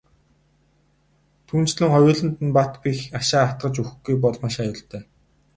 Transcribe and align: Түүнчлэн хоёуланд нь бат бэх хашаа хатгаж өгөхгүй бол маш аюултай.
Түүнчлэн 1.47 1.91
хоёуланд 1.93 2.35
нь 2.45 2.53
бат 2.57 2.73
бэх 2.83 2.97
хашаа 3.17 3.43
хатгаж 3.47 3.75
өгөхгүй 3.81 4.15
бол 4.23 4.35
маш 4.43 4.55
аюултай. 4.63 5.03